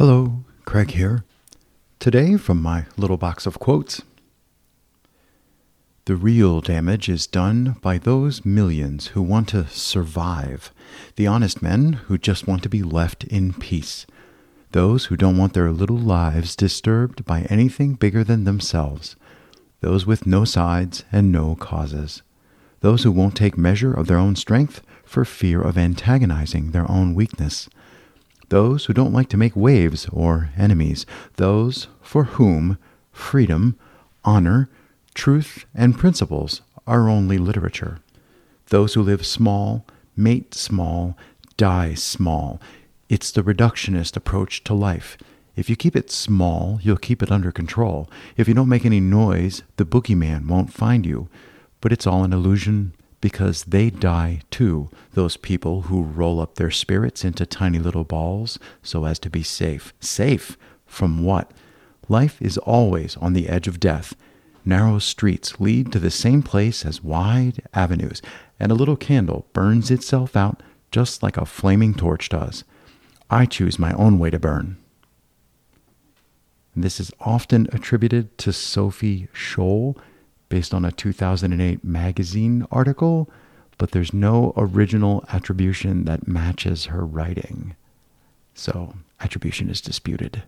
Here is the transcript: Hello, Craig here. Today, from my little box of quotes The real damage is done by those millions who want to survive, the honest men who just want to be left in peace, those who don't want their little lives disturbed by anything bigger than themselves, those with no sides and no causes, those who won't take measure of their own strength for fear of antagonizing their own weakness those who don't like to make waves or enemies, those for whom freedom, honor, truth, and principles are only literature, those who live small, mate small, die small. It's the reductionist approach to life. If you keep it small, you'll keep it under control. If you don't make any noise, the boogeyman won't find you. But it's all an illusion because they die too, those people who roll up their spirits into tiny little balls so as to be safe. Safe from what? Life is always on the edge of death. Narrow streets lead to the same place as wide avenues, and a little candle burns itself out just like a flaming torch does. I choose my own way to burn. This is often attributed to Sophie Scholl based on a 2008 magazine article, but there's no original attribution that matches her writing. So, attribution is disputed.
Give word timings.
Hello, 0.00 0.44
Craig 0.64 0.92
here. 0.92 1.24
Today, 1.98 2.38
from 2.38 2.62
my 2.62 2.86
little 2.96 3.18
box 3.18 3.44
of 3.44 3.58
quotes 3.58 4.00
The 6.06 6.16
real 6.16 6.62
damage 6.62 7.10
is 7.10 7.26
done 7.26 7.76
by 7.82 7.98
those 7.98 8.42
millions 8.42 9.08
who 9.08 9.20
want 9.20 9.48
to 9.48 9.68
survive, 9.68 10.72
the 11.16 11.26
honest 11.26 11.60
men 11.60 11.92
who 12.06 12.16
just 12.16 12.46
want 12.46 12.62
to 12.62 12.70
be 12.70 12.82
left 12.82 13.24
in 13.24 13.52
peace, 13.52 14.06
those 14.72 15.04
who 15.04 15.18
don't 15.18 15.36
want 15.36 15.52
their 15.52 15.70
little 15.70 15.98
lives 15.98 16.56
disturbed 16.56 17.26
by 17.26 17.42
anything 17.50 17.92
bigger 17.92 18.24
than 18.24 18.44
themselves, 18.44 19.16
those 19.82 20.06
with 20.06 20.26
no 20.26 20.46
sides 20.46 21.04
and 21.12 21.30
no 21.30 21.54
causes, 21.54 22.22
those 22.80 23.02
who 23.02 23.12
won't 23.12 23.36
take 23.36 23.58
measure 23.58 23.92
of 23.92 24.06
their 24.06 24.16
own 24.16 24.34
strength 24.34 24.80
for 25.04 25.26
fear 25.26 25.60
of 25.60 25.76
antagonizing 25.76 26.70
their 26.70 26.90
own 26.90 27.14
weakness 27.14 27.68
those 28.50 28.84
who 28.84 28.92
don't 28.92 29.12
like 29.12 29.28
to 29.30 29.36
make 29.36 29.56
waves 29.56 30.06
or 30.12 30.50
enemies, 30.56 31.06
those 31.36 31.88
for 32.02 32.24
whom 32.24 32.78
freedom, 33.12 33.78
honor, 34.24 34.68
truth, 35.14 35.64
and 35.74 35.98
principles 35.98 36.60
are 36.86 37.08
only 37.08 37.38
literature, 37.38 38.00
those 38.66 38.94
who 38.94 39.02
live 39.02 39.24
small, 39.24 39.86
mate 40.16 40.54
small, 40.54 41.16
die 41.56 41.94
small. 41.94 42.60
It's 43.08 43.30
the 43.30 43.42
reductionist 43.42 44.16
approach 44.16 44.62
to 44.64 44.74
life. 44.74 45.16
If 45.56 45.68
you 45.68 45.76
keep 45.76 45.96
it 45.96 46.10
small, 46.10 46.78
you'll 46.82 46.96
keep 46.96 47.22
it 47.22 47.32
under 47.32 47.52
control. 47.52 48.08
If 48.36 48.48
you 48.48 48.54
don't 48.54 48.68
make 48.68 48.86
any 48.86 49.00
noise, 49.00 49.62
the 49.76 49.84
boogeyman 49.84 50.48
won't 50.48 50.72
find 50.72 51.04
you. 51.04 51.28
But 51.80 51.92
it's 51.92 52.06
all 52.06 52.24
an 52.24 52.32
illusion 52.32 52.94
because 53.20 53.64
they 53.64 53.90
die 53.90 54.40
too, 54.50 54.88
those 55.12 55.36
people 55.36 55.82
who 55.82 56.02
roll 56.02 56.40
up 56.40 56.54
their 56.54 56.70
spirits 56.70 57.24
into 57.24 57.44
tiny 57.44 57.78
little 57.78 58.04
balls 58.04 58.58
so 58.82 59.04
as 59.04 59.18
to 59.18 59.30
be 59.30 59.42
safe. 59.42 59.92
Safe 60.00 60.56
from 60.86 61.22
what? 61.24 61.50
Life 62.08 62.40
is 62.40 62.58
always 62.58 63.16
on 63.18 63.34
the 63.34 63.48
edge 63.48 63.68
of 63.68 63.80
death. 63.80 64.14
Narrow 64.64 64.98
streets 64.98 65.60
lead 65.60 65.92
to 65.92 65.98
the 65.98 66.10
same 66.10 66.42
place 66.42 66.84
as 66.84 67.02
wide 67.02 67.62
avenues, 67.72 68.20
and 68.58 68.72
a 68.72 68.74
little 68.74 68.96
candle 68.96 69.46
burns 69.52 69.90
itself 69.90 70.36
out 70.36 70.62
just 70.90 71.22
like 71.22 71.36
a 71.36 71.46
flaming 71.46 71.94
torch 71.94 72.28
does. 72.28 72.64
I 73.30 73.46
choose 73.46 73.78
my 73.78 73.92
own 73.92 74.18
way 74.18 74.30
to 74.30 74.38
burn. 74.38 74.76
This 76.74 77.00
is 77.00 77.12
often 77.20 77.68
attributed 77.72 78.36
to 78.38 78.52
Sophie 78.52 79.28
Scholl 79.34 79.96
based 80.50 80.74
on 80.74 80.84
a 80.84 80.92
2008 80.92 81.82
magazine 81.82 82.66
article, 82.70 83.30
but 83.78 83.92
there's 83.92 84.12
no 84.12 84.52
original 84.58 85.24
attribution 85.32 86.04
that 86.04 86.28
matches 86.28 86.86
her 86.86 87.06
writing. 87.06 87.74
So, 88.52 88.96
attribution 89.20 89.70
is 89.70 89.80
disputed. 89.80 90.42